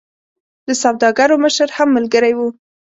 [0.67, 2.47] د سوداګرو مشر هم ملګری وو.